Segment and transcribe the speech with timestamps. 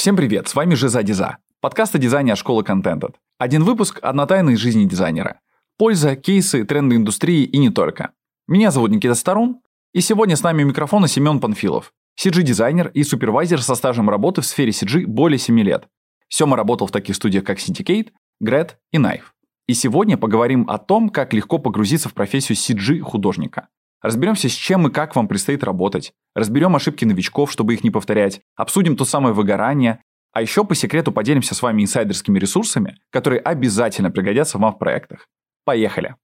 [0.00, 3.16] Всем привет, с вами Жиза Диза, подкаст о дизайне от школы Contented.
[3.36, 5.40] Один выпуск– одна тайна из жизни дизайнера.
[5.76, 8.12] Польза, кейсы, тренды индустрии и не только.
[8.48, 9.60] Меня зовут Никита Старун,
[9.92, 14.46] и сегодня с нами у микрофона Семен Панфилов, CG-дизайнер и супервайзер со стажем работы в
[14.46, 15.86] сфере CG более 7 лет.
[16.30, 18.08] Сема работал в таких студиях, как Syndicate,
[18.42, 19.34] Gret и Knife.
[19.66, 23.68] И сегодня поговорим о том, как легко погрузиться в профессию CG-художника.
[24.02, 26.14] Разберемся, с чем и как вам предстоит работать.
[26.34, 28.40] Разберем ошибки новичков, чтобы их не повторять.
[28.56, 30.02] Обсудим то самое выгорание.
[30.32, 35.26] А еще по секрету поделимся с вами инсайдерскими ресурсами, которые обязательно пригодятся вам в проектах.
[35.64, 36.14] Поехали!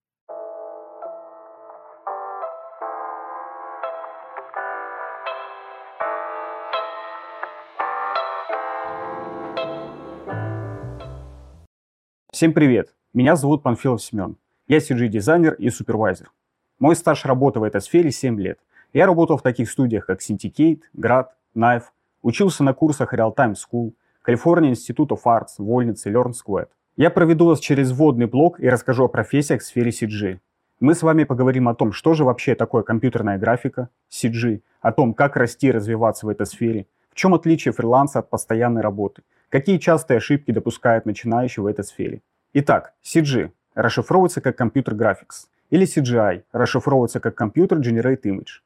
[12.33, 12.95] Всем привет!
[13.13, 14.37] Меня зовут Панфилов Семен.
[14.67, 16.31] Я CG-дизайнер и супервайзер.
[16.79, 18.59] Мой стаж работы в этой сфере 7 лет.
[18.93, 21.85] Я работал в таких студиях, как Syndicate, Grad, Knife,
[22.21, 23.93] учился на курсах Real Time School,
[24.27, 26.69] California Institute of Arts, Вольницы, Learn Squad.
[26.99, 30.39] Я проведу вас через вводный блог и расскажу о профессиях в сфере CG.
[30.79, 35.15] Мы с вами поговорим о том, что же вообще такое компьютерная графика, CG, о том,
[35.15, 39.79] как расти и развиваться в этой сфере, в чем отличие фриланса от постоянной работы, какие
[39.79, 42.21] частые ошибки допускают начинающие в этой сфере.
[42.53, 48.61] Итак, CG расшифровывается как Computer Graphics– или CGI, расшифровывается как Computer Generate Image.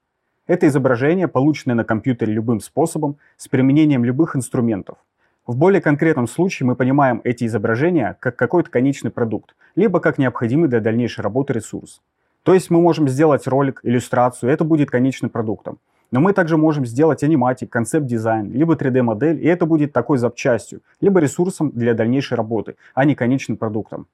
[0.46, 4.98] Это изображение, полученное на компьютере любым способом, с применением любых инструментов.
[5.46, 10.68] В более конкретном случае мы понимаем эти изображения как какой-то конечный продукт, либо как необходимый
[10.68, 12.00] для дальнейшей работы ресурс.
[12.42, 15.78] То есть мы можем сделать ролик, иллюстрацию, это будет конечным продуктом.
[16.10, 21.20] Но мы также можем сделать аниматик, концепт-дизайн, либо 3D-модель, и это будет такой запчастью, либо
[21.20, 24.06] ресурсом для дальнейшей работы, а не конечным продуктом.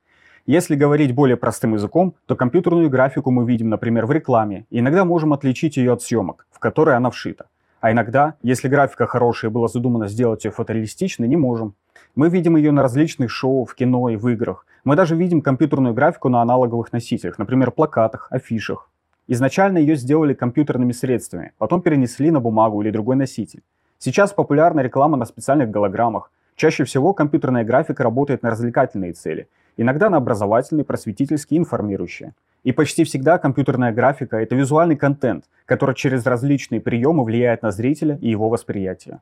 [0.47, 5.05] Если говорить более простым языком, то компьютерную графику мы видим, например, в рекламе, и иногда
[5.05, 7.47] можем отличить ее от съемок, в которые она вшита.
[7.81, 11.75] А иногда, если графика хорошая и было задумано сделать ее фотореалистичной, не можем.
[12.15, 14.67] Мы видим ее на различных шоу, в кино и в играх.
[14.85, 18.89] Мы даже видим компьютерную графику на аналоговых носителях, например, плакатах, афишах.
[19.27, 23.65] Изначально ее сделали компьютерными средствами, потом перенесли на бумагу или другой носитель.
[23.99, 26.31] Сейчас популярна реклама на специальных голограммах.
[26.55, 32.35] Чаще всего компьютерная графика работает на развлекательные цели– иногда на образовательные, просветительские, информирующие.
[32.65, 38.19] И почти всегда компьютерная графика– это визуальный контент, который через различные приемы влияет на зрителя
[38.21, 39.21] и его восприятие.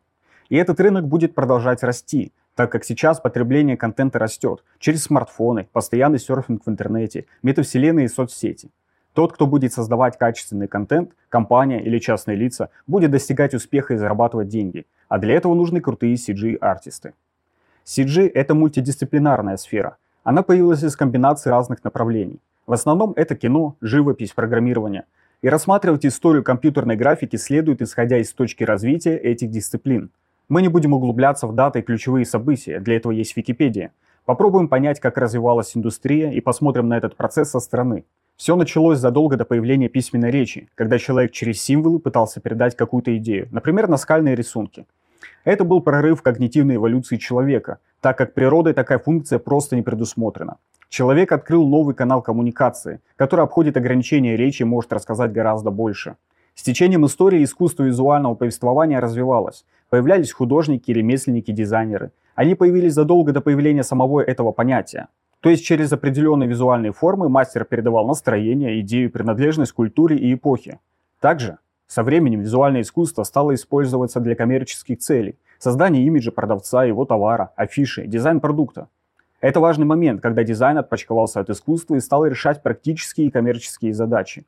[0.49, 6.19] И этот рынок будет продолжать расти, так как сейчас потребление контента растет через смартфоны, постоянный
[6.19, 8.71] серфинг в интернете, метавселенные и соцсети.
[9.13, 14.49] Тот, кто будет создавать качественный контент, компания или частные лица, будет достигать успеха и зарабатывать
[14.49, 14.87] деньги.
[15.09, 17.15] А для этого нужны крутые CG-артисты.
[17.85, 22.41] CG– это мультидисциплинарная сфера, она появилась из комбинации разных направлений.
[22.67, 25.05] В основном это кино, живопись, программирование.
[25.43, 30.11] И рассматривать историю компьютерной графики следует исходя из точки развития этих дисциплин.
[30.49, 33.93] Мы не будем углубляться в даты и ключевые события, для этого есть Википедия.
[34.25, 38.05] Попробуем понять, как развивалась индустрия и посмотрим на этот процесс со стороны.
[38.37, 43.49] Все началось задолго до появления письменной речи, когда человек через символы пытался передать какую-то идею,
[43.53, 44.87] например, наскальные рисунки.
[45.45, 50.57] Это был прорыв когнитивной эволюции человека, так как природой такая функция просто не предусмотрена.
[50.89, 56.17] Человек открыл новый канал коммуникации, который обходит ограничения речи и может рассказать гораздо больше.
[56.55, 59.65] С течением истории искусство визуального повествования развивалось.
[59.91, 62.13] Появлялись художники, ремесленники, дизайнеры.
[62.37, 65.09] Они появились задолго до появления самого этого понятия.
[65.41, 70.79] То есть через определенные визуальные формы мастер передавал настроение, идею, принадлежность культуре и эпохе.
[71.21, 71.59] Также
[71.95, 78.09] со временем визуальное искусство стало использоваться для коммерческих целей, создания имиджа продавца, его товара, афиши,
[78.09, 78.89] дизайн продукта.
[79.41, 84.45] Это важный момент, когда дизайн отпочковался от искусства и стал решать практические и коммерческие задачи.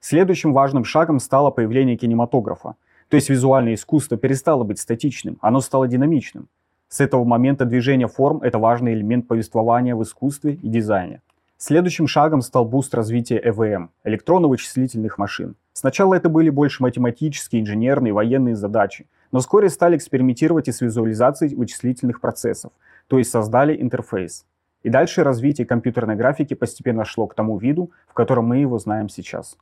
[0.00, 2.74] Следующим важным шагом стало появление кинематографа.
[3.08, 6.48] То есть визуальное искусство перестало быть статичным, оно стало динамичным.
[6.88, 11.22] С этого момента движение форм– это важный элемент повествования в искусстве и дизайне.
[11.56, 15.54] Следующим шагом стал буст развития ЭВМ– электронно-вычислительных машин.
[15.72, 21.54] Сначала это были больше математические, инженерные, военные задачи, но вскоре стали экспериментировать и с визуализацией
[21.54, 22.72] вычислительных процессов,
[23.06, 24.44] то есть создали интерфейс.
[24.82, 29.08] И дальше развитие компьютерной графики постепенно шло к тому виду, в котором мы его знаем
[29.08, 29.56] сейчас.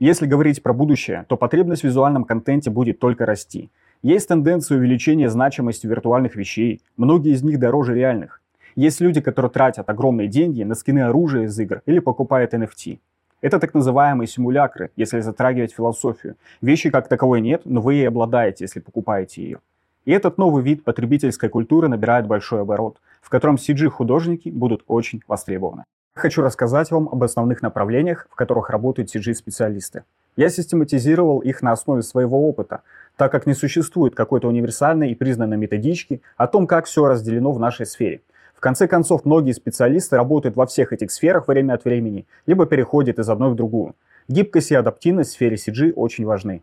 [0.00, 3.70] Если говорить про будущее, то потребность в визуальном контенте будет только расти.
[4.02, 8.40] Есть тенденция увеличения значимости виртуальных вещей, многие из них дороже реальных.
[8.74, 12.98] Есть люди, которые тратят огромные деньги на скины оружия из игр или покупают NFT.
[13.44, 16.36] Это так называемые симулякры, если затрагивать философию.
[16.62, 19.58] Вещи как таковой нет, но вы ей обладаете, если покупаете ее.
[20.06, 25.84] И этот новый вид потребительской культуры набирает большой оборот, в котором CG-художники будут очень востребованы.
[26.14, 30.04] Хочу рассказать вам об основных направлениях, в которых работают CG-специалисты.
[30.36, 32.80] Я систематизировал их на основе своего опыта,
[33.18, 37.60] так как не существует какой-то универсальной и признанной методички о том, как все разделено в
[37.60, 38.22] нашей сфере.
[38.64, 43.28] Конце концов, многие специалисты работают во всех этих сферах время от времени, либо переходят из
[43.28, 43.94] одной в другую.
[44.26, 46.62] Гибкость и адаптивность в сфере CG очень важны.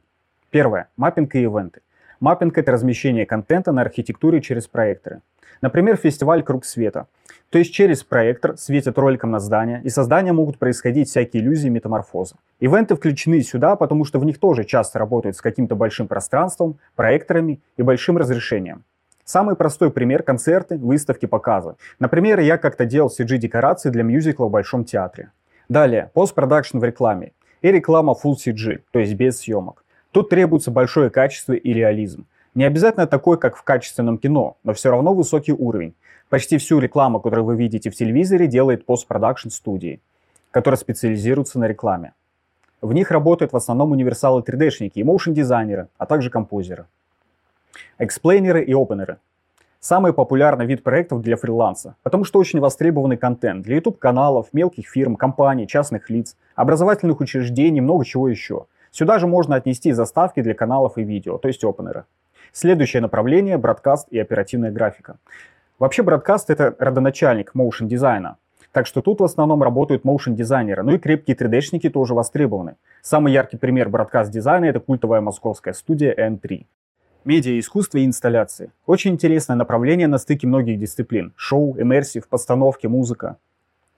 [0.50, 0.88] Первое.
[0.98, 1.82] Маппинг и ивенты.
[2.20, 5.22] Маппинг— это размещение контента на архитектуре через проекторы.
[5.62, 7.06] Например, фестиваль «Круг света».
[7.52, 11.70] То есть через проектор светят роликом на здание, и со здания могут происходить всякие иллюзии
[11.70, 12.34] метаморфоза.
[12.60, 17.60] Ивенты включены сюда, потому что в них тоже часто работают с каким-то большим пространством, проекторами
[17.78, 18.86] и большим разрешением.
[19.26, 21.76] Самый простой пример– концерты, выставки, показы.
[22.00, 25.32] Например, я как-то делал CG-декорации для мюзикла в Большом театре.
[25.70, 27.32] Далее, постпродакшн в рекламе.
[27.62, 29.84] И реклама Full CG, то есть без съемок.
[30.12, 32.26] Тут требуется большое качество и реализм.
[32.54, 35.94] Не обязательно такой, как в качественном кино, но все равно высокий уровень.
[36.30, 40.02] Почти всю рекламу, которую вы видите в телевизоре, делает постпродакшн студии,
[40.52, 42.14] которые специализируются на рекламе.
[42.82, 46.88] В них работают в основном универсалы 3D-шники и моушн-дизайнеры, а также композеры.
[47.98, 49.18] Эксплейнеры и опенеры.
[49.80, 55.16] Самый популярный вид проектов для фриланса, потому что очень востребованный контент для YouTube-каналов, мелких фирм,
[55.16, 58.66] компаний, частных лиц, образовательных учреждений, много чего еще.
[58.92, 62.04] Сюда же можно отнести заставки для каналов и видео, то есть опенеры.
[62.52, 65.18] Следующее направление– бродкаст и оперативная графика.
[65.80, 68.38] Вообще бродкаст– это родоначальник моушен дизайна.
[68.72, 72.76] Так что тут в основном работают моушен дизайнеры, ну и крепкие 3D-шники тоже востребованы.
[73.02, 76.66] Самый яркий пример бродкаст дизайна– это культовая московская студия N3.
[77.24, 78.72] Медиа, искусство и инсталляции.
[78.88, 81.34] Очень интересное направление на стыке многих дисциплин.
[81.36, 83.38] Шоу, иммерсив, постановки, музыка.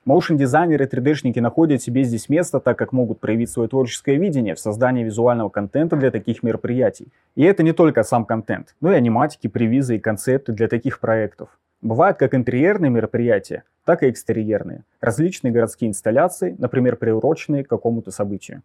[0.04, 4.60] Моушн-дизайнеры и 3D-шники находят себе здесь место, так как могут проявить свое творческое видение в
[4.60, 7.14] создании визуального контента для таких мероприятий.
[7.36, 11.48] И это не только сам контент, но и аниматики, превизы и концепты для таких проектов.
[11.82, 14.84] Бывают как интерьерные мероприятия, так и экстерьерные.
[15.00, 18.64] Различные городские инсталляции, например, приуроченные к какому-то событию.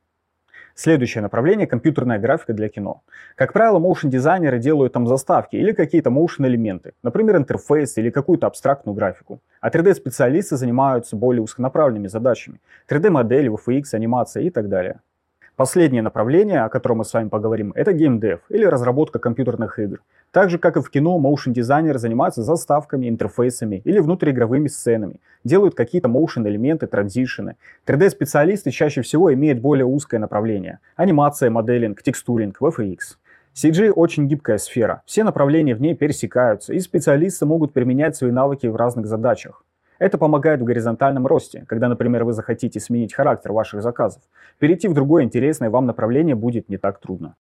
[0.80, 3.02] Следующее направление– компьютерная графика для кино.
[3.34, 9.40] Как правило, моушн-дизайнеры делают там заставки или какие-то моушн-элементы, например, интерфейс или какую-то абстрактную графику.
[9.60, 15.00] А 3D-специалисты занимаются более узконаправленными задачами– 3D-модели, VFX, анимация и так далее.
[15.58, 20.00] Последнее направление, о котором мы с вами поговорим, это геймдев или разработка компьютерных игр.
[20.30, 25.74] Так же, как и в кино, motion дизайнеры занимаются заставками, интерфейсами или внутриигровыми сценами, делают
[25.74, 27.56] какие-то motion элементы, транзишены.
[27.88, 33.16] 3D-специалисты чаще всего имеют более узкое направление– анимация, моделинг, текстуринг, VFX.
[33.52, 38.68] CG очень гибкая сфера, все направления в ней пересекаются, и специалисты могут применять свои навыки
[38.68, 39.64] в разных задачах.
[39.98, 44.22] Это помогает в горизонтальном росте, когда, например, вы захотите сменить характер ваших заказов.
[44.58, 47.34] Перейти в другое интересное вам направление будет не так трудно.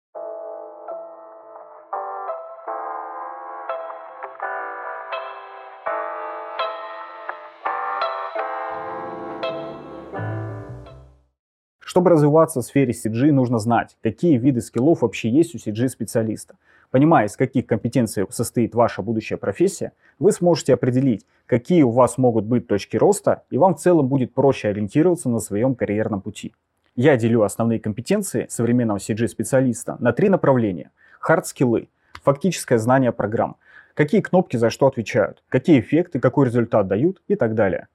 [11.78, 16.56] Чтобы развиваться в сфере CG, нужно знать, какие виды скиллов вообще есть у CG-специалиста.
[16.90, 22.44] Понимая, из каких компетенций состоит ваша будущая профессия, вы сможете определить, какие у вас могут
[22.44, 26.54] быть точки роста, и вам в целом будет проще ориентироваться на своем карьерном пути.
[26.94, 30.90] Я делю основные компетенции современного CG-специалиста на три направления.
[31.20, 31.88] Хард-скиллы,
[32.22, 33.56] фактическое знание программ,
[33.94, 37.88] какие кнопки за что отвечают, какие эффекты, какой результат дают и так далее.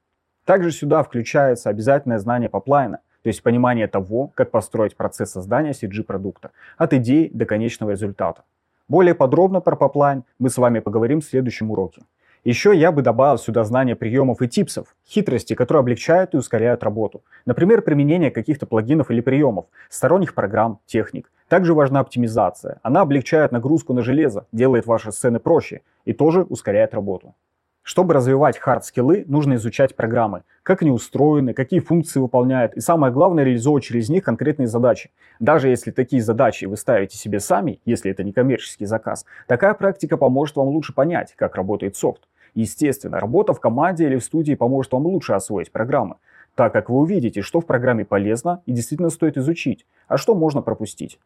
[0.44, 6.50] Также сюда включается обязательное знание поплайна– то есть понимание того, как построить процесс создания CG-продукта
[6.76, 8.42] от идеи до конечного результата.
[8.88, 12.02] Более подробно про поплайн мы с вами поговорим в следующем уроке.
[12.44, 17.22] Еще я бы добавил сюда знания приемов и типсов, хитрости, которые облегчают и ускоряют работу.
[17.46, 21.30] Например, применение каких-то плагинов или приемов, сторонних программ, техник.
[21.46, 22.80] Также важна оптимизация.
[22.82, 27.36] Она облегчает нагрузку на железо, делает ваши сцены проще и тоже ускоряет работу.
[27.82, 33.42] Чтобы развивать хард-скиллы, нужно изучать программы, как они устроены, какие функции выполняют, и самое главное,
[33.42, 35.10] реализовывать через них конкретные задачи.
[35.40, 40.16] Даже если такие задачи вы ставите себе сами, если это не коммерческий заказ, такая практика
[40.16, 42.28] поможет вам лучше понять, как работает софт.
[42.54, 46.16] Естественно, работа в команде или в студии поможет вам лучше освоить программы,
[46.54, 50.62] так как вы увидите, что в программе полезно и действительно стоит изучить, а что можно
[50.62, 51.18] пропустить.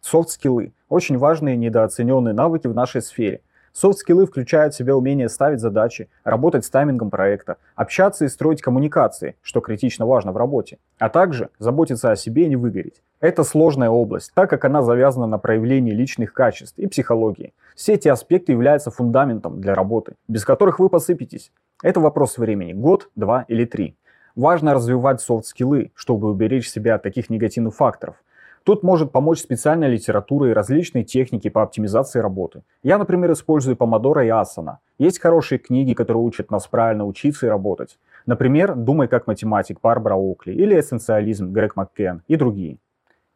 [0.00, 3.40] Софт-скиллы– очень важные недооцененные навыки в нашей сфере–
[3.72, 9.36] Софт-скиллы включают в себя умение ставить задачи, работать с таймингом проекта, общаться и строить коммуникации,
[9.40, 13.02] что критично важно в работе, а также заботиться о себе и не выгореть.
[13.20, 17.54] Это сложная область, так как она завязана на проявлении личных качеств и психологии.
[17.74, 21.50] Все эти аспекты являются фундаментом для работы, без которых вы посыпетесь.
[21.82, 23.96] Это вопрос времени– год, два или три.
[24.36, 28.16] Важно развивать софт-скиллы, чтобы уберечь себя от таких негативных факторов–
[28.64, 32.62] Тут может помочь специальная литература и различные техники по оптимизации работы.
[32.82, 34.76] Я, например, использую Помодоро и Asana.
[34.98, 37.98] Есть хорошие книги, которые учат нас правильно учиться и работать.
[38.24, 42.78] Например, «Думай как математик» Барбара Окли или «Эссенциализм» Грег Маккен и другие.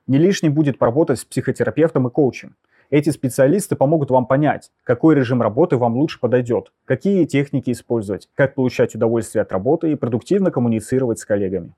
[0.06, 2.54] Не лишним будет поработать с психотерапевтом и коучем.
[2.90, 8.54] Эти специалисты помогут вам понять, какой режим работы вам лучше подойдет, какие техники использовать, как
[8.54, 11.75] получать удовольствие от работы и продуктивно коммуницировать с коллегами.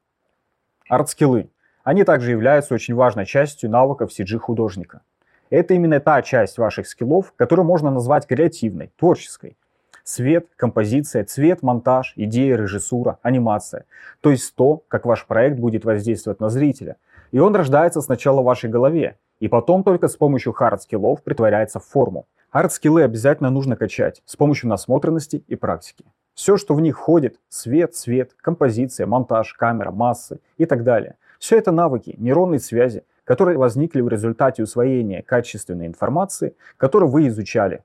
[0.90, 1.48] Арт-скиллы.
[1.88, 5.00] Они также являются очень важной частью навыков CG-художника.
[5.48, 9.56] Это именно та часть ваших скиллов, которую можно назвать креативной, творческой.
[10.04, 13.86] Свет, композиция, цвет, монтаж, идея, режиссура, анимация.
[14.20, 16.96] То есть то, как ваш проект будет воздействовать на зрителя.
[17.32, 21.86] И он рождается сначала в вашей голове, и потом только с помощью хард-скиллов претворяется в
[21.86, 22.26] форму.
[22.52, 26.04] Хард-скиллы обязательно нужно качать с помощью насмотренности и практики.
[26.34, 31.16] Все, что в них входит, свет, цвет, композиция, монтаж, камера, массы и так далее.
[31.38, 37.84] Все это навыки, нейронные связи, которые возникли в результате усвоения качественной информации, которую вы изучали.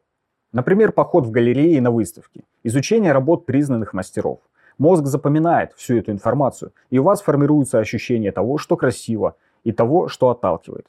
[0.51, 4.39] Например, поход в галереи и на выставки, изучение работ признанных мастеров.
[4.77, 10.07] Мозг запоминает всю эту информацию, и у вас формируется ощущение того, что красиво, и того,
[10.07, 10.87] что отталкивает.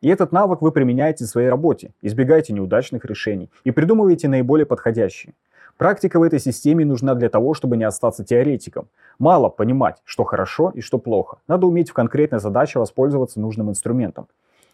[0.00, 5.34] И этот навык вы применяете в своей работе, избегаете неудачных решений и придумываете наиболее подходящие.
[5.78, 8.88] Практика в этой системе нужна для того, чтобы не остаться теоретиком.
[9.18, 11.38] Мало понимать, что хорошо и что плохо.
[11.46, 14.26] Надо уметь в конкретной задаче воспользоваться нужным инструментом.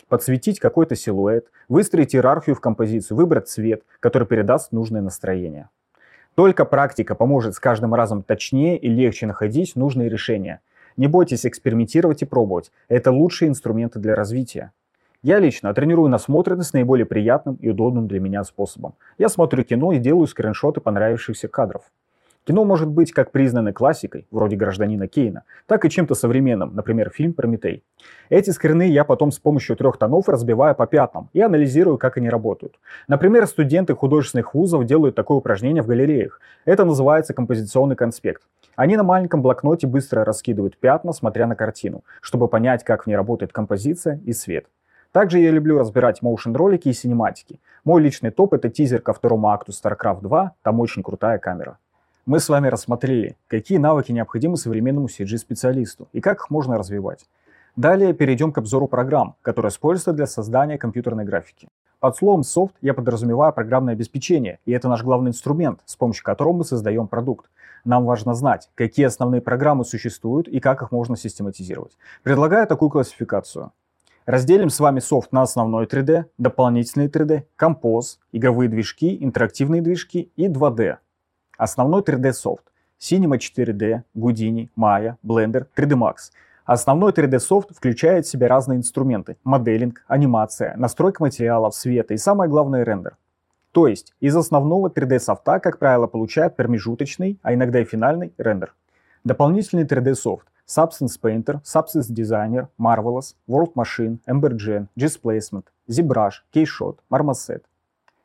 [0.09, 5.69] Подсветить какой-то силуэт, выстроить иерархию в композицию, выбрать цвет, который передаст нужное настроение.
[6.35, 10.61] Только практика поможет с каждым разом точнее и легче находить нужные решения.
[10.97, 12.73] Не бойтесь экспериментировать и пробовать.
[12.89, 14.73] Это лучшие инструменты для развития.
[15.23, 18.95] Я лично тренирую насмотренность наиболее приятным и удобным для меня способом.
[19.19, 21.83] Я смотрю кино и делаю скриншоты понравившихся кадров.
[22.47, 27.35] Кино может быть как признанной классикой, вроде «Гражданина Кейна», так и чем-то современным, например, фильм
[27.35, 27.85] «Прометей».
[28.31, 32.31] Эти скрины я потом с помощью трех тонов разбиваю по пятнам и анализирую, как они
[32.31, 32.79] работают.
[33.09, 36.41] Например, студенты художественных вузов делают такое упражнение в галереях.
[36.65, 38.43] Это называется композиционный конспект.
[38.75, 43.17] Они на маленьком блокноте быстро раскидывают пятна, смотря на картину, чтобы понять, как в ней
[43.17, 44.65] работает композиция и свет.
[45.13, 47.61] Также я люблю разбирать motion ролики и синематики.
[47.85, 51.79] Мой личный топ это тизер ко второму акту StarCraft 2, там очень крутая камера.
[52.27, 57.25] Мы с вами рассмотрели, какие навыки необходимы современному CG-специалисту и как их можно развивать.
[57.77, 61.69] Далее перейдем к обзору программ, которые используются для создания компьютерной графики.
[61.99, 66.53] Под словом софт я подразумеваю программное обеспечение, и это наш главный инструмент, с помощью которого
[66.53, 67.51] мы создаем продукт.
[67.85, 71.97] Нам важно знать, какие основные программы существуют и как их можно систематизировать.
[72.23, 73.73] Предлагаю такую классификацию.
[74.27, 80.49] Разделим с вами софт на основной 3D, дополнительный 3D, композ, игровые движки, интерактивные движки и
[80.49, 80.99] 2D.
[81.61, 82.65] Основной 3D софт.
[82.99, 86.33] Cinema 4D, Houdini, Maya, Blender, 3D Max.
[86.65, 89.37] Основной 3D софт включает в себя разные инструменты.
[89.45, 93.19] Моделинг, анимация, настройка материалов, света и самое главное рендер.
[93.73, 98.75] То есть из основного 3D софта, как правило, получают промежуточный, а иногда и финальный рендер.
[99.25, 107.65] Дополнительный 3D софт Substance Painter, Substance Designer, Marvelous, World Machine, Embergen, Displacement, ZBrush, Keyshot, Marmoset.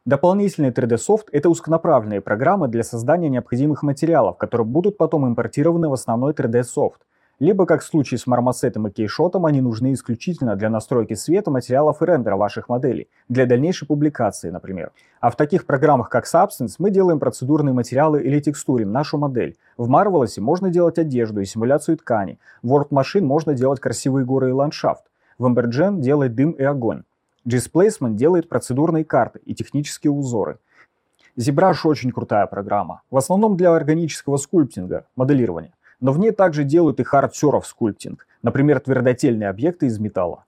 [0.05, 6.33] Дополнительный 3D-софт– это узконаправленные программы для создания необходимых материалов, которые будут потом импортированы в основной
[6.33, 7.01] 3D-софт–
[7.39, 12.01] либо, как в случае с мармосетом и кейшотом, они нужны исключительно для настройки света, материалов
[12.01, 14.91] и рендера ваших моделей, для дальнейшей публикации, например.
[15.19, 19.57] А в таких программах, как Substance, мы делаем процедурные материалы или текстурим нашу модель.
[19.75, 22.39] В Marvelous можно делать одежду и симуляцию ткани.
[22.63, 25.03] В World Machine можно делать красивые горы и ландшафт.
[25.37, 27.03] В Embergen делает дым и огонь.
[27.47, 30.59] Displacement делает процедурные карты и технические узоры.
[31.37, 36.99] ZBrush очень крутая программа, в основном для органического скульптинга, моделирования но в ней также делают
[36.99, 40.45] и hard surface скульптинг, например, твердотельные объекты из металла.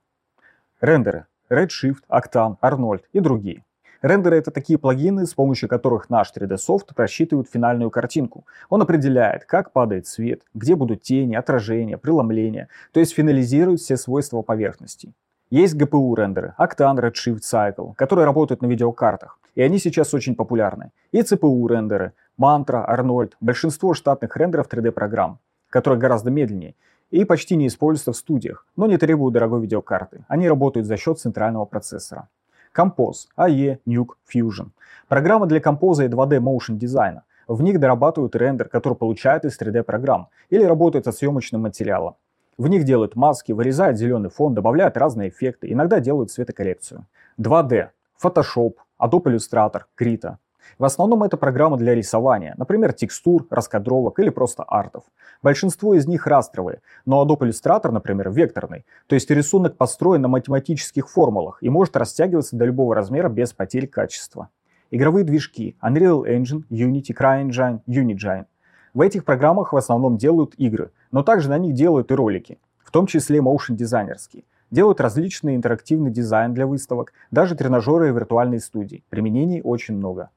[0.80, 3.64] Рендеры– Redshift, Octane, Arnold и другие.
[4.00, 8.46] Рендеры— это такие плагины, с помощью которых наш 3D-софт просчитывает финальную картинку.
[8.68, 14.42] Он определяет, как падает свет, где будут тени, отражения, преломления, то есть финализирует все свойства
[14.42, 15.12] поверхности.
[15.50, 20.90] Есть GPU рендеры, Octane Redshift Cycle, которые работают на видеокартах, и они сейчас очень популярны.
[21.12, 25.38] И CPU рендеры, Mantra, Arnold, большинство штатных рендеров 3D-программ
[25.70, 26.74] которые гораздо медленнее,
[27.10, 30.24] и почти не используются в студиях, но не требуют дорогой видеокарты.
[30.28, 32.28] Они работают за счет центрального процессора.
[32.76, 34.68] Compose, AE, Nuke, Fusion.
[35.08, 37.24] Программы для композа и 2D motion дизайна.
[37.46, 42.16] В них дорабатывают рендер, который получают из 3D программ, или работают со съемочным материалом.
[42.58, 47.06] В них делают маски, вырезают зеленый фон, добавляют разные эффекты, иногда делают цветокоррекцию.
[47.40, 50.38] 2D, Photoshop, Adobe Illustrator, Krita.
[50.76, 55.04] В основном это программы для рисования, например, текстур, раскадровок или просто артов.
[55.40, 61.08] Большинство из них растровые, но Adobe Illustrator, например, векторный, то есть рисунок построен на математических
[61.08, 64.48] формулах и может растягиваться до любого размера без потери качества.
[64.90, 68.46] Игровые движки Unreal Engine, Unity, CryEngine, Unigine.
[68.94, 72.90] В этих программах в основном делают игры, но также на них делают и ролики, в
[72.90, 74.44] том числе motion дизайнерские.
[74.70, 79.02] делают различный интерактивный дизайн для выставок, даже тренажеры и виртуальные студии.
[79.08, 80.30] Применений очень много.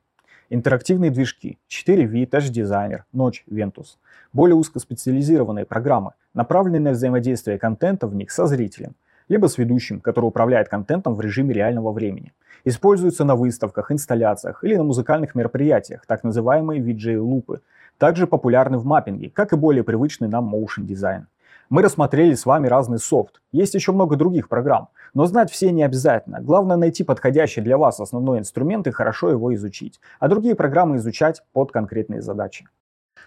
[0.49, 3.97] Интерактивные движки 4V, Touch Designer, Notch, Ventus.
[4.33, 8.95] Более узкоспециализированные программы, направленные на взаимодействие контента в них со зрителем,
[9.29, 12.33] либо с ведущим, который управляет контентом в режиме реального времени.
[12.65, 17.61] Используются на выставках, инсталляциях или на музыкальных мероприятиях, так называемые VJ-лупы.
[18.01, 21.27] Также популярны в маппинге, как и более привычный нам motion дизайн.
[21.69, 23.43] Мы рассмотрели с вами разный софт.
[23.51, 26.41] Есть еще много других программ, но знать все не обязательно.
[26.41, 31.43] Главное найти подходящий для вас основной инструмент и хорошо его изучить, а другие программы изучать
[31.53, 32.67] под конкретные задачи.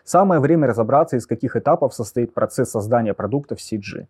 [0.02, 4.08] Самое время разобраться, из каких этапов состоит процесс создания продукта в CG.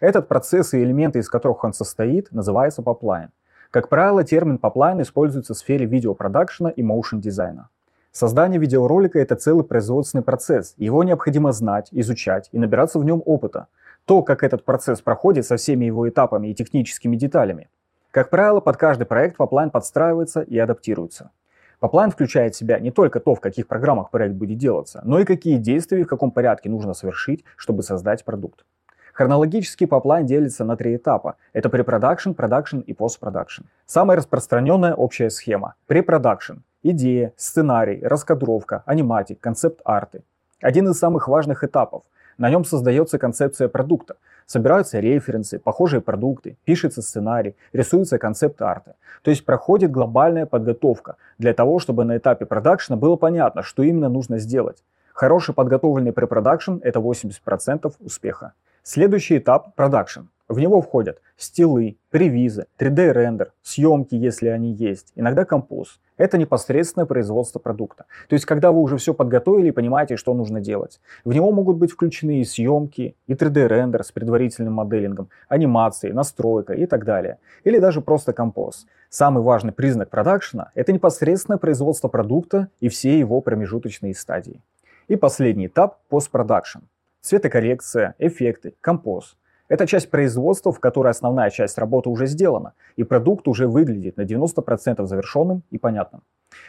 [0.00, 3.32] Этот процесс и элементы, из которых он состоит, называется поплайн.
[3.70, 7.68] Как правило, термин поплайн используется в сфере видеопродакшена и моушен дизайна.
[8.16, 10.72] Создание видеоролика– это целый производственный процесс.
[10.78, 13.66] Его необходимо знать, изучать и набираться в нем опыта.
[14.06, 17.68] То, как этот процесс проходит со всеми его этапами и техническими деталями.
[18.10, 21.30] Как правило, под каждый проект поплайн подстраивается и адаптируется.
[21.78, 25.26] Пайплайн включает в себя не только то, в каких программах проект будет делаться, но и
[25.26, 28.64] какие действия и в каком порядке нужно совершить, чтобы создать продукт.
[29.12, 31.36] Хронологически пайплайн делится на три этапа.
[31.52, 33.64] Это препродакшн, продакшн и постпродакшн.
[33.84, 35.74] Самая распространенная общая схема.
[35.86, 40.22] Препродакшн идея, сценарий, раскадровка, аниматик, концепт-арты.
[40.60, 42.02] Один из самых важных этапов.
[42.38, 44.16] На нем создается концепция продукта.
[44.46, 48.92] Собираются референсы, похожие продукты, пишется сценарий, рисуется концепт-арты.
[49.22, 54.08] То есть проходит глобальная подготовка для того, чтобы на этапе продакшена было понятно, что именно
[54.08, 54.82] нужно сделать.
[55.12, 58.52] Хороший подготовленный препродакшн– это 80% успеха.
[58.82, 60.20] Следующий этап– продакшн.
[60.48, 65.98] В него входят стилы, превизы, 3D-рендер, съемки, если они есть, иногда композ.
[66.16, 68.04] Это непосредственное производство продукта.
[68.28, 71.00] То есть, когда вы уже все подготовили и понимаете, что нужно делать.
[71.24, 76.86] В него могут быть включены и съемки, и 3D-рендер с предварительным моделингом, анимации, настройка и
[76.86, 77.38] так далее.
[77.64, 78.86] Или даже просто композ.
[79.10, 84.62] Самый важный признак продакшена– это непосредственное производство продукта и все его промежуточные стадии.
[85.08, 86.78] И последний этап– постпродакшн.
[87.20, 89.36] Цветокоррекция, эффекты, композ–
[89.68, 94.22] это часть производства, в которой основная часть работы уже сделана, и продукт уже выглядит на
[94.22, 96.22] 90% завершенным и понятным.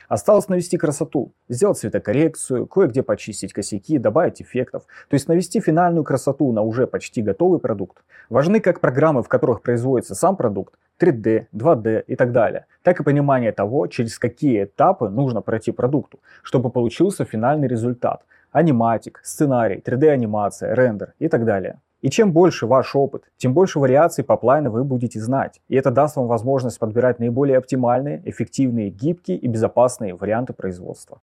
[0.08, 6.52] Осталось навести красоту, сделать цветокоррекцию, кое-где почистить косяки, добавить эффектов, то есть навести финальную красоту
[6.52, 8.04] на уже почти готовый продукт.
[8.30, 13.04] Важны как программы, в которых производится сам продукт, 3D, 2D и так далее, так и
[13.04, 20.74] понимание того, через какие этапы нужно пройти продукту, чтобы получился финальный результат, аниматик, сценарий, 3D-анимация,
[20.74, 21.80] рендер и так далее.
[22.02, 25.62] И чем больше ваш опыт, тем больше вариаций поплайна вы будете знать.
[25.68, 31.22] И это даст вам возможность подбирать наиболее оптимальные, эффективные, гибкие и безопасные варианты производства.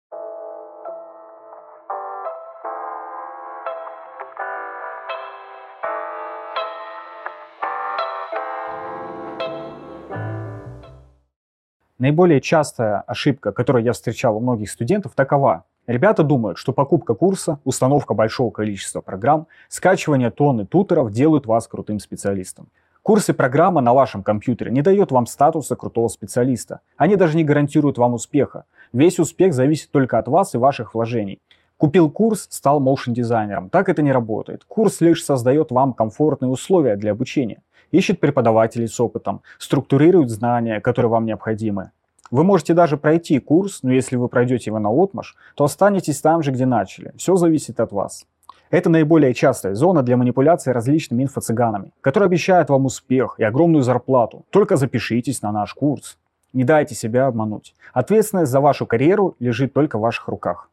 [11.97, 15.65] Наиболее частая ошибка, которую я встречал у многих студентов, такова.
[15.89, 21.97] Ребята думают, что покупка курса, установка большого количества программ, скачивание тонны тутеров делают вас крутым
[21.99, 22.67] специалистом.
[23.01, 26.81] Курсы программа на вашем компьютере не дает вам статуса крутого специалиста.
[26.95, 28.65] Они даже не гарантируют вам успеха.
[28.93, 31.39] Весь успех зависит только от вас и ваших вложений.
[31.77, 33.71] Купил курс, стал моушен дизайнером.
[33.71, 34.65] Так это не работает.
[34.65, 37.63] Курс лишь создает вам комфортные условия для обучения.
[37.89, 41.89] Ищет преподавателей с опытом, структурирует знания, которые вам необходимы.
[42.31, 46.43] Вы можете даже пройти курс, но если вы пройдете его на отмаш, то останетесь там
[46.43, 47.13] же, где начали.
[47.17, 48.25] Все зависит от вас.
[48.69, 54.45] Это наиболее частая зона для манипуляции различными инфо-цыганами, которые обещают вам успех и огромную зарплату.
[54.51, 56.17] Только запишитесь на наш курс.
[56.53, 57.73] Не дайте себя обмануть.
[57.93, 60.69] Ответственность за вашу карьеру лежит только в ваших руках.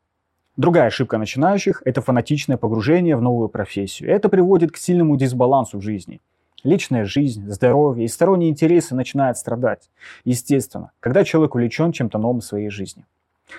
[0.56, 4.10] Другая ошибка начинающих– это фанатичное погружение в новую профессию.
[4.10, 6.20] Это приводит к сильному дисбалансу в жизни.
[6.66, 9.88] Личная жизнь, здоровье и сторонние интересы начинают страдать.
[10.24, 13.04] Естественно, когда человек увлечен чем-то новым в своей жизни.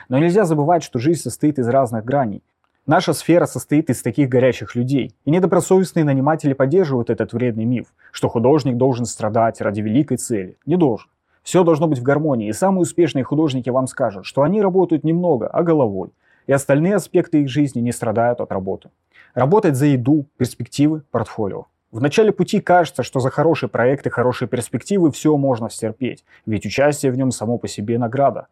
[0.09, 2.43] Но нельзя забывать, что жизнь состоит из разных граней.
[2.85, 5.15] Наша сфера состоит из таких горячих людей.
[5.23, 10.57] И недобросовестные наниматели поддерживают этот вредный миф, что художник должен страдать ради великой цели.
[10.65, 11.09] Не должен.
[11.43, 15.47] Все должно быть в гармонии, и самые успешные художники вам скажут, что они работают немного,
[15.47, 16.09] а головой,
[16.45, 18.89] и остальные аспекты их жизни не страдают от работы.
[19.33, 21.67] Работать за еду, перспективы, портфолио.
[21.97, 26.63] В начале пути кажется, что за хороший проект и хорошие перспективы все можно стерпеть, ведь
[26.63, 28.45] участие в нем само по себе награда.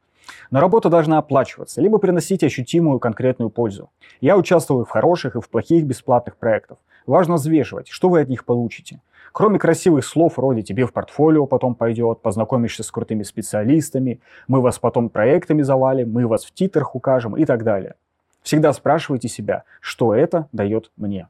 [0.49, 3.91] Но работа должна оплачиваться, либо приносить ощутимую конкретную пользу.
[4.19, 6.79] Я участвовал и в хороших, и в плохих бесплатных проектах.
[7.05, 8.99] Важно взвешивать, что вы от них получите.
[9.31, 14.79] Кроме красивых слов вроде «тебе в портфолио потом пойдет», «познакомишься с крутыми специалистами», «мы вас
[14.79, 17.93] потом проектами завалим», «мы вас в титрах укажем» и так далее.
[18.41, 21.27] Всегда спрашивайте себя, что это дает мне.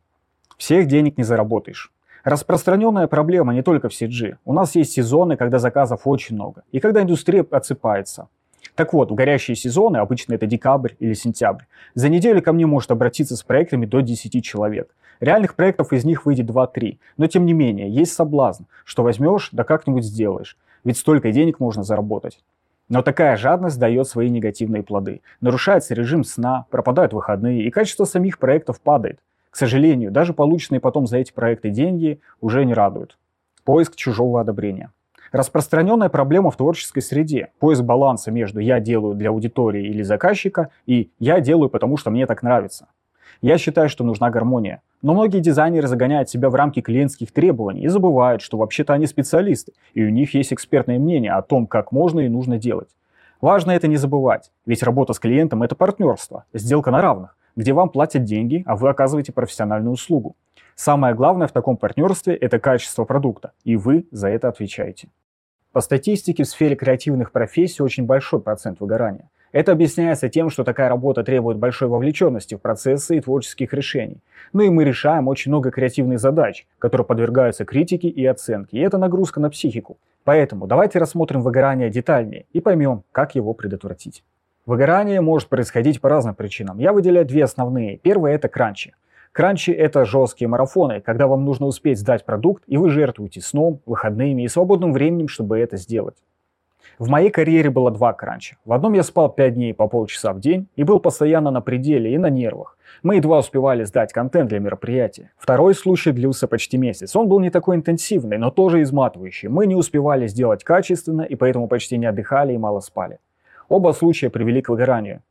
[0.57, 1.91] Всех денег не заработаешь.
[2.25, 4.37] Распространенная проблема не только в CG.
[4.45, 8.29] У нас есть сезоны, когда заказов очень много, и когда индустрия отсыпается.
[8.73, 13.35] Так вот, горящие сезоны, обычно это декабрь или сентябрь, за неделю ко мне может обратиться
[13.35, 14.89] с проектами до 10 человек.
[15.19, 19.63] Реальных проектов из них выйдет 2-3, но тем не менее, есть соблазн, что возьмешь, да
[19.63, 22.39] как-нибудь сделаешь, ведь столько денег можно заработать.
[22.89, 25.21] Но такая жадность дает свои негативные плоды.
[25.41, 29.19] Нарушается режим сна, пропадают выходные, и качество самих проектов падает.
[29.55, 33.17] К сожалению, даже полученные потом за эти проекты деньги уже не радуют.
[33.63, 34.91] Поиск чужого одобрения.
[35.31, 37.51] Распространенная проблема в творческой среде.
[37.59, 42.25] Поиск баланса между «я делаю для аудитории или заказчика» и «я делаю, потому что мне
[42.25, 42.87] так нравится».
[43.41, 44.81] Я считаю, что нужна гармония.
[45.01, 49.71] Но многие дизайнеры загоняют себя в рамки клиентских требований и забывают, что вообще-то они специалисты,
[49.93, 52.89] и у них есть экспертное мнение о том, как можно и нужно делать.
[53.39, 57.89] Важно это не забывать, ведь работа с клиентом– это партнерство, сделка на равных, где вам
[57.89, 60.35] платят деньги, а вы оказываете профессиональную услугу.
[60.75, 65.07] Самое главное в таком партнерстве– это качество продукта, и вы за это отвечаете.
[65.71, 69.29] По статистике в сфере креативных профессий очень большой процент выгорания.
[69.51, 74.21] Это объясняется тем, что такая работа требует большой вовлеченности в процессы и творческих решений.
[74.51, 78.97] Ну и мы решаем очень много креативных задач, которые подвергаются критике и оценке, и это
[78.97, 79.97] нагрузка на психику.
[80.25, 84.23] Поэтому давайте рассмотрим выгорание детальнее и поймем, как его предотвратить.
[84.65, 86.79] Выгорание может происходить по разным причинам.
[86.79, 87.97] Я выделяю две основные.
[87.97, 88.95] Первое– это кранчи.
[89.31, 94.41] Кранчи– это жесткие марафоны, когда вам нужно успеть сдать продукт, и вы жертвуете сном, выходными
[94.41, 96.15] и свободным временем, чтобы это сделать.
[96.97, 98.57] В моей карьере было два кранча.
[98.65, 102.13] В одном я спал 5 дней по полчаса в день и был постоянно на пределе
[102.13, 102.77] и на нервах.
[103.03, 105.31] Мы едва успевали сдать контент для мероприятия.
[105.37, 107.15] Второй случай длился почти месяц.
[107.15, 109.49] Он был не такой интенсивный, но тоже изматывающий.
[109.49, 113.19] Мы не успевали сделать качественно и поэтому почти не отдыхали и мало спали.
[113.69, 115.21] Оба случая привели к выгоранию.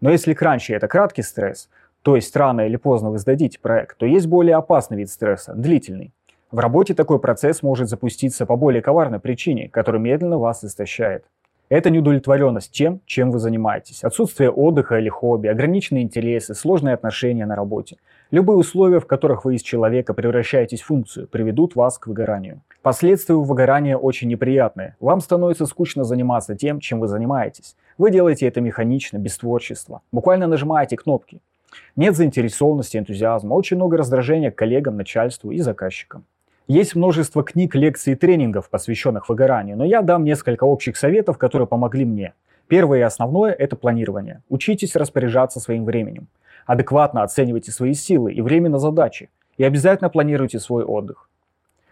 [0.00, 1.68] Но если кранчи это краткий стресс,
[2.02, 6.12] то есть рано или поздно вы сдадите проект, то есть более опасный вид стресса, длительный.
[6.50, 11.24] В работе такой процесс может запуститься по более коварной причине, которая медленно вас истощает.
[11.68, 17.56] Это неудовлетворенность тем, чем вы занимаетесь, отсутствие отдыха или хобби, ограниченные интересы, сложные отношения на
[17.56, 17.96] работе.
[18.32, 22.60] Любые условия, в которых вы из человека превращаетесь в функцию, приведут вас к выгоранию.
[22.82, 24.96] Последствия выгорания очень неприятные.
[24.98, 27.76] Вам становится скучно заниматься тем, чем вы занимаетесь.
[27.98, 30.02] Вы делаете это механично, без творчества.
[30.10, 31.40] Буквально нажимаете кнопки.
[31.94, 36.24] Нет заинтересованности, энтузиазма, очень много раздражения к коллегам, начальству и заказчикам.
[36.66, 41.68] Есть множество книг, лекций и тренингов, посвященных выгоранию, но я дам несколько общих советов, которые
[41.68, 42.34] помогли мне.
[42.66, 44.42] Первое и основное– это планирование.
[44.48, 46.26] Учитесь распоряжаться своим временем.
[46.66, 49.30] Адекватно оценивайте свои силы и время на задачи.
[49.56, 51.30] И обязательно планируйте свой отдых.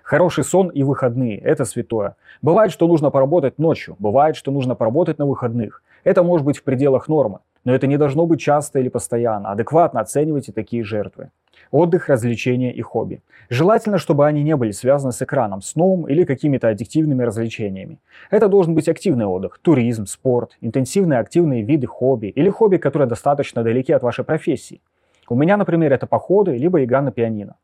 [0.03, 2.17] Хороший сон и выходные– это святое.
[2.43, 5.83] Бывает, что нужно поработать ночью, бывает, что нужно поработать на выходных.
[6.03, 9.51] Это может быть в пределах нормы, но это не должно быть часто или постоянно.
[9.53, 11.31] Адекватно оценивайте такие жертвы.
[11.71, 13.23] Отдых, развлечения и хобби.
[13.49, 17.99] Желательно, чтобы они не были связаны с экраном, сном или какими-то аддиктивными развлечениями.
[18.31, 23.63] Это должен быть активный отдых, туризм, спорт, интенсивные активные виды хобби или хобби, которые достаточно
[23.63, 24.81] далеки от вашей профессии.
[25.29, 27.57] У меня, например, это походы, либо игра на пианино.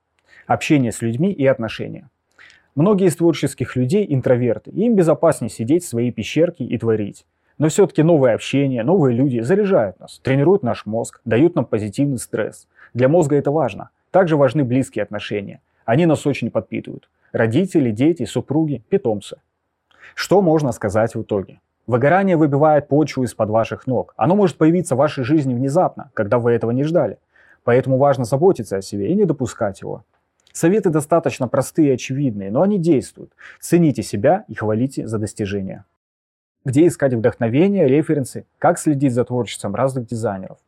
[0.47, 2.09] Общение с людьми и отношения.
[2.75, 7.27] Многие из творческих людей интроверты, им безопаснее сидеть в своей пещерке и творить.
[7.59, 12.67] Но все-таки новое общение, новые люди заряжают нас, тренируют наш мозг, дают нам позитивный стресс.
[12.95, 13.91] Для мозга это важно.
[14.11, 15.61] Также важны близкие отношения.
[15.85, 17.09] Они нас очень подпитывают.
[17.33, 19.37] Родители, дети, супруги, питомцы.
[20.15, 21.61] Что можно сказать в итоге?
[21.87, 24.15] Выгорание выбивает почву из-под ваших ног.
[24.17, 27.19] Оно может появиться в вашей жизни внезапно, когда вы этого не ждали.
[27.65, 30.05] Поэтому важно заботиться о себе и не допускать его.
[30.53, 33.33] Советы достаточно простые и очевидные, но они действуют.
[33.61, 35.85] Цените себя и хвалите за достижения.
[36.65, 40.59] Где искать вдохновение, референсы, как следить за творчеством разных дизайнеров.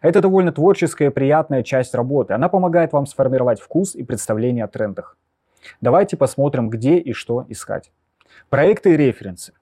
[0.00, 2.34] Это довольно творческая и приятная часть работы.
[2.34, 5.16] Она помогает вам сформировать вкус и представление о трендах.
[5.80, 7.92] Давайте посмотрим, где и что искать.
[8.48, 9.52] Проекты и референсы.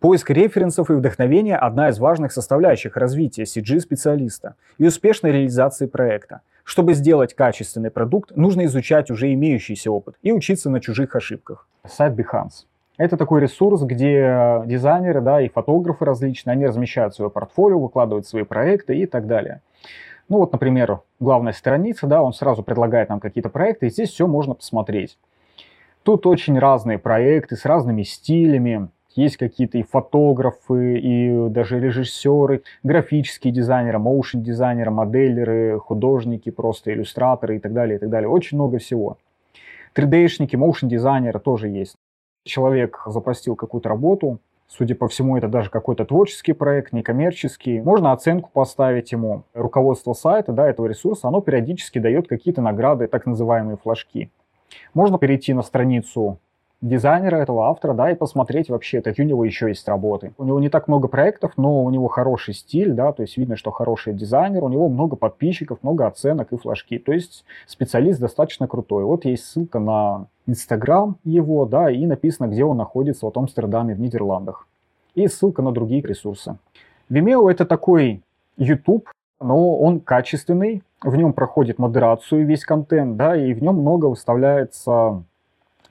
[0.00, 6.40] Поиск референсов и вдохновения– одна из важных составляющих развития CG-специалиста и успешной реализации проекта.
[6.64, 11.66] Чтобы сделать качественный продукт, нужно изучать уже имеющийся опыт и учиться на чужих ошибках.
[11.86, 12.66] Сайт Behance.
[12.98, 18.42] Это такой ресурс, где дизайнеры да, и фотографы различные, они размещают свое портфолио, выкладывают свои
[18.42, 19.62] проекты и так далее.
[20.28, 24.26] Ну вот, например, главная страница, да, он сразу предлагает нам какие-то проекты, и здесь все
[24.26, 25.18] можно посмотреть.
[26.02, 33.52] Тут очень разные проекты с разными стилями, есть какие-то и фотографы, и даже режиссеры, графические
[33.52, 38.28] дизайнеры, моушен дизайнеры, моделеры, художники, просто иллюстраторы и так далее, и так далее.
[38.28, 39.18] Очень много всего.
[39.94, 41.96] 3D-шники, моушен дизайнеры тоже есть.
[42.44, 44.40] Человек запостил какую-то работу,
[44.74, 47.82] Судя по всему, это даже какой-то творческий проект, некоммерческий.
[47.82, 49.44] Можно оценку поставить ему.
[49.52, 54.30] Руководство сайта, да, этого ресурса, оно периодически дает какие-то награды, так называемые флажки.
[54.94, 56.38] Можно перейти на страницу
[56.82, 60.32] дизайнера, этого автора, да, и посмотреть вообще, какие у него еще есть работы.
[60.36, 63.56] У него не так много проектов, но у него хороший стиль, да, то есть видно,
[63.56, 66.98] что хороший дизайнер, у него много подписчиков, много оценок и флажки.
[66.98, 69.04] То есть специалист достаточно крутой.
[69.04, 74.00] Вот есть ссылка на Инстаграм его, да, и написано, где он находится, вот Амстердаме, в
[74.00, 74.66] Нидерландах.
[75.14, 76.56] И ссылка на другие ресурсы.
[77.08, 78.22] Vimeo это такой
[78.56, 79.08] YouTube,
[79.40, 85.22] но он качественный, в нем проходит модерацию весь контент, да, и в нем много выставляется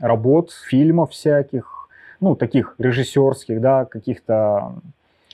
[0.01, 1.87] работ, фильмов всяких,
[2.19, 4.73] ну, таких режиссерских, да, каких-то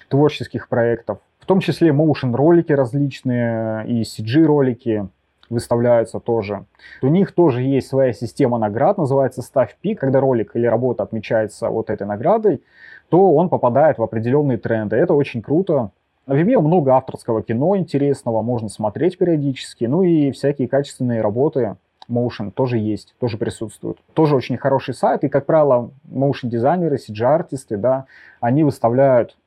[0.10, 1.20] творческих проектов.
[1.40, 5.08] В том числе motion ролики различные и CG ролики
[5.50, 6.66] выставляются тоже.
[7.02, 11.70] У них тоже есть своя система наград, называется ставь пик, когда ролик или работа отмечается
[11.70, 12.62] вот этой наградой,
[13.10, 14.98] то он попадает в определенные тренды.
[14.98, 15.92] Это очень круто.
[16.26, 21.78] На Vimeo много авторского кино интересного, можно смотреть периодически, ну и всякие качественные работы
[22.10, 24.00] Motion тоже есть, тоже присутствуют.
[24.14, 28.06] Тоже очень хороший сайт, и, как правило, motion дизайнеры, CG-артисты, да,
[28.40, 29.38] они выставляют,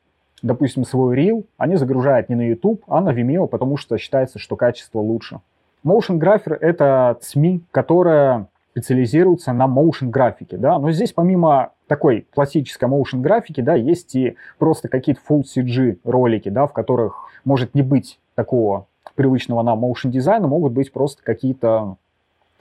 [0.42, 4.56] допустим, свой рил, они загружают не на YouTube, а на Vimeo, потому что считается, что
[4.56, 5.40] качество лучше.
[5.84, 12.88] Motion Grapher— это СМИ, которая специализируется на motion графике, да, но здесь помимо такой классической
[12.88, 17.82] motion графики, да, есть и просто какие-то full CG ролики, да, в которых может не
[17.82, 21.96] быть такого привычного нам motion дизайна, могут быть просто какие-то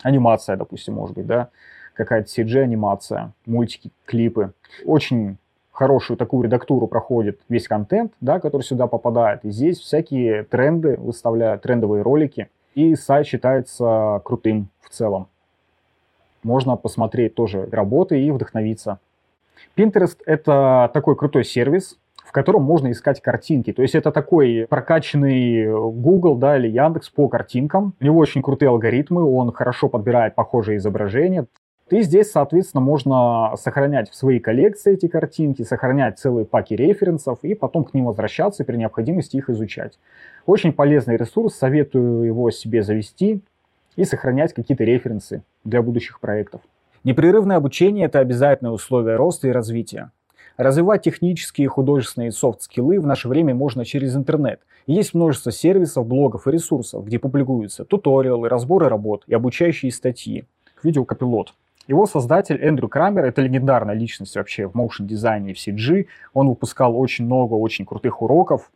[0.02, 1.50] анимация, допустим, может быть, да,
[1.94, 4.54] какая-то CG-анимация, мультики, клипы.
[4.86, 5.38] Очень
[5.72, 9.46] хорошую такую редактуру проходит весь контент, да, который сюда попадает.
[9.46, 12.50] И здесь всякие тренды выставляют, трендовые ролики.
[12.76, 15.28] И сайт считается крутым в целом.
[16.44, 19.00] Можно посмотреть тоже работы и вдохновиться.
[19.76, 21.98] Pinterest— это такой крутой сервис,
[22.30, 23.74] в котором можно искать картинки.
[23.74, 27.96] То есть это такой прокачанный Google да, или Яндекс по картинкам.
[28.00, 31.48] У него очень крутые алгоритмы, он хорошо подбирает похожие изображения.
[31.90, 37.56] И здесь, соответственно, можно сохранять в своей коллекции эти картинки, сохранять целые паки референсов и
[37.56, 39.98] потом к ним возвращаться и при необходимости их изучать.
[40.46, 43.42] Очень полезный ресурс, советую его себе завести
[43.96, 46.62] и сохранять какие-то референсы для будущих проектов.
[47.04, 50.12] Непрерывное обучение– это обязательное условие роста и развития.
[50.60, 54.60] Развивать технические, художественные и софт-скиллы в наше время можно через интернет.
[54.88, 60.44] есть множество сервисов, блогов и ресурсов, где публикуются туториалы, разборы работ и обучающие статьи.
[60.84, 61.54] Видеокопилот.
[61.88, 66.08] Его создатель Эндрю Крамер– это легендарная личность вообще в моушен дизайне и в CG.
[66.34, 68.70] Он выпускал очень много очень крутых уроков.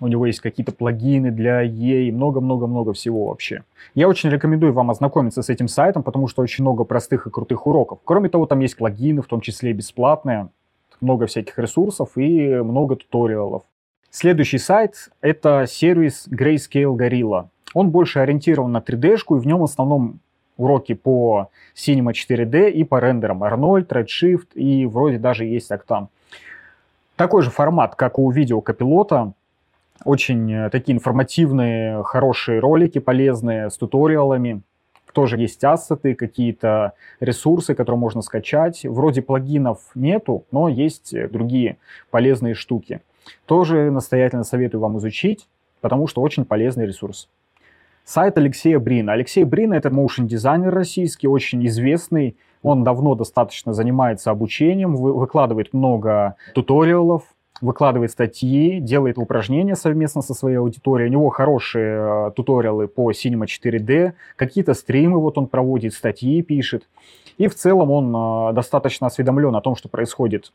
[0.00, 3.62] У него есть какие-то плагины для EA, много-много-много всего вообще.
[3.94, 7.66] Я очень рекомендую вам ознакомиться с этим сайтом, потому что очень много простых и крутых
[7.66, 8.00] уроков.
[8.04, 10.50] Кроме того, там есть плагины, в том числе и бесплатные
[11.00, 13.62] много всяких ресурсов и много туториалов.
[14.10, 17.48] Следующий сайт— это сервис Grayscale Gorilla.
[17.74, 20.20] Он больше ориентирован на 3D-шку, и в нем в основном
[20.56, 26.08] уроки по Cinema 4D и по рендерам Arnold, Redshift и вроде даже есть Octane.
[27.16, 29.32] Такой же формат, как у видео копилота.
[30.04, 34.62] Очень э, такие информативные, хорошие ролики, полезные, с туториалами
[35.16, 38.84] тоже есть ассеты, какие-то ресурсы, которые можно скачать.
[38.84, 41.78] Вроде плагинов нету, но есть другие
[42.10, 43.00] полезные штуки.
[43.46, 45.48] Тоже настоятельно советую вам изучить,
[45.80, 47.30] потому что очень полезный ресурс.
[48.04, 49.14] Сайт Алексея Брина.
[49.14, 52.36] Алексей Брин это моушен дизайнер российский, очень известный.
[52.62, 57.22] Он давно достаточно занимается обучением, выкладывает много туториалов,
[57.60, 61.08] выкладывает статьи, делает упражнения совместно со своей аудиторией.
[61.08, 66.88] У него хорошие э, туториалы по Cinema 4D, какие-то стримы вот он проводит, статьи пишет.
[67.38, 70.52] И в целом он э, достаточно осведомлен о том, что происходит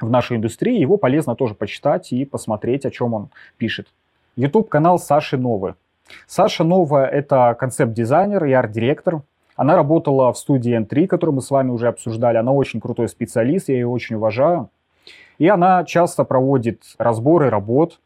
[0.00, 0.80] в нашей индустрии.
[0.80, 3.88] Его полезно тоже почитать и посмотреть, о чем он пишет.
[4.36, 5.74] YouTube-канал Саши Новы.
[6.26, 9.22] Саша Нова– это концепт-дизайнер и арт-директор.
[9.56, 12.36] Она работала в студии N3, которую мы с вами уже обсуждали.
[12.36, 14.68] Она очень крутой специалист, я ее очень уважаю.
[15.38, 18.00] И она часто проводит разборы работ,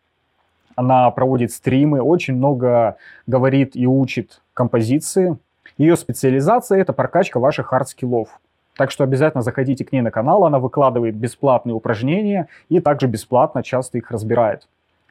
[0.76, 5.36] она проводит стримы, очень много говорит и учит композиции.
[5.76, 8.28] Ее специализация— это прокачка ваших хард-скиллов.
[8.76, 13.64] Так что обязательно заходите к ней на канал, она выкладывает бесплатные упражнения и также бесплатно
[13.64, 14.68] часто их разбирает.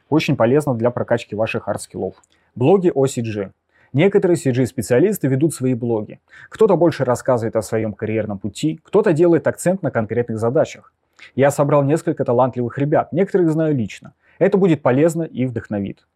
[0.08, 2.14] Очень полезно для прокачки ваших хард-скиллов.
[2.54, 3.50] Блоги о CG.
[3.92, 6.18] Некоторые CG-специалисты ведут свои блоги.
[6.48, 10.92] Кто-то больше рассказывает о своем карьерном пути, кто-то делает акцент на конкретных задачах.
[11.34, 14.12] Я собрал несколько талантливых ребят, некоторых знаю лично.
[14.38, 16.06] Это будет полезно и вдохновит.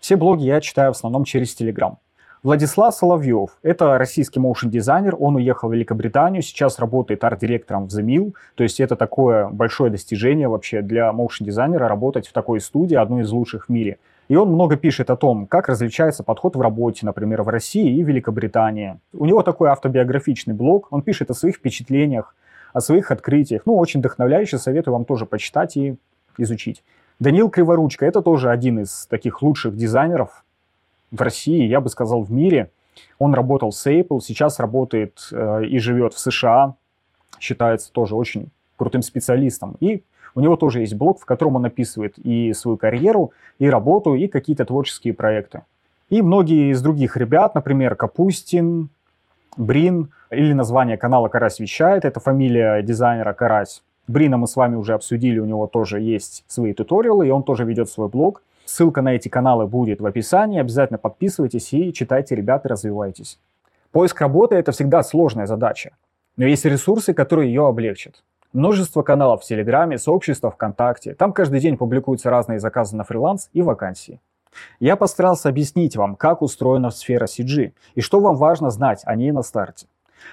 [0.00, 1.96] Все блоги я читаю в основном через Telegram.
[2.42, 8.62] Владислав Соловьев– это российский моушен-дизайнер, он уехал в Великобританию, сейчас работает арт-директором в Mill, то
[8.62, 13.66] есть это такое большое достижение вообще для моушен-дизайнера работать в такой студии, одной из лучших
[13.66, 13.98] в мире.
[14.28, 18.02] И он много пишет о том, как различается подход в работе, например, в России и
[18.02, 18.98] Великобритании.
[19.12, 22.34] У него такой автобиографичный блог, он пишет о своих впечатлениях,
[22.72, 23.62] о своих открытиях.
[23.66, 25.96] Ну, очень вдохновляюще, советую вам тоже почитать и
[26.38, 26.82] изучить.
[27.18, 30.44] Данил Криворучка– это тоже один из таких лучших дизайнеров
[31.10, 32.70] в России, я бы сказал, в мире.
[33.18, 36.74] Он работал с Apple, сейчас работает э, и живет в США,
[37.38, 39.76] считается тоже очень крутым специалистом.
[39.80, 40.02] И
[40.34, 44.26] у него тоже есть блог, в котором он описывает и свою карьеру, и работу, и
[44.26, 45.62] какие-то творческие проекты.
[46.08, 48.88] И многие из других ребят, например, Капустин,
[49.56, 53.82] Брин, или название канала «Карась вещает», это фамилия дизайнера Карась.
[54.06, 57.64] Брина мы с вами уже обсудили, у него тоже есть свои туториалы, и он тоже
[57.64, 58.42] ведет свой блог.
[58.64, 63.38] Ссылка на эти каналы будет в описании, обязательно подписывайтесь и читайте, ребята, развивайтесь.
[63.92, 65.90] Поиск работы– это всегда сложная задача,
[66.36, 68.22] но есть ресурсы, которые ее облегчат.
[68.52, 71.14] Множество каналов в Телеграме, сообщества ВКонтакте.
[71.14, 74.20] Там каждый день публикуются разные заказы на фриланс и вакансии.
[74.80, 79.32] Я постарался объяснить вам, как устроена сфера CG и что вам важно знать о ней
[79.32, 79.86] на старте.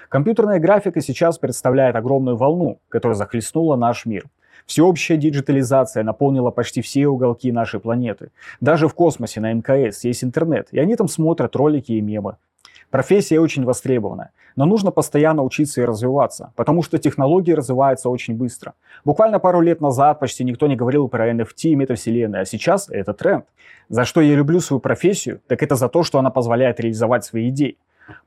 [0.08, 4.26] Компьютерная графика сейчас представляет огромную волну, которая захлестнула наш мир.
[4.66, 8.30] Всеобщая диджитализация наполнила почти все уголки нашей планеты.
[8.60, 12.36] Даже в космосе на МКС есть интернет, и они там смотрят ролики и мемы.
[12.90, 18.72] Профессия очень востребована, но нужно постоянно учиться и развиваться, потому что технологии развиваются очень быстро.
[19.04, 23.12] Буквально пару лет назад почти никто не говорил про NFT и метавселенные, а сейчас это
[23.12, 23.44] тренд.
[23.90, 27.50] За что я люблю свою профессию, так это за то, что она позволяет реализовать свои
[27.50, 27.76] идеи.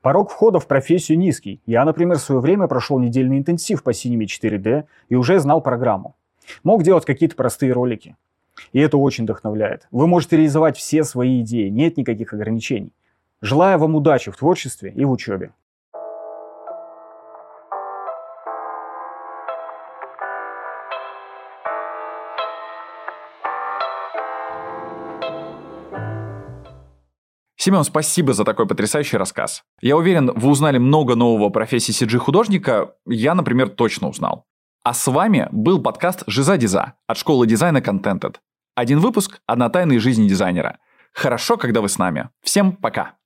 [0.02, 1.60] Порог входа в профессию низкий.
[1.66, 6.16] Я, например, в свое время прошел недельный интенсив по синеме 4D и уже знал программу.
[6.64, 8.16] Мог делать какие-то простые ролики.
[8.74, 9.88] И это очень вдохновляет.
[9.90, 12.92] Вы можете реализовать все свои идеи, нет никаких ограничений.
[13.42, 15.52] Желаю вам удачи в творчестве и в учебе.
[27.58, 29.64] Семен, спасибо за такой потрясающий рассказ.
[29.82, 32.96] Я уверен, вы узнали много нового профессии CG-художника.
[33.06, 34.46] Я, например, точно узнал.
[34.84, 38.38] А с вами был подкаст «Жиза Диза» от школы дизайна Contented.
[38.74, 40.80] Один выпуск– одна тайна из жизни дизайнера.
[41.14, 42.30] Хорошо, когда вы с нами.
[42.42, 43.21] Всем пока!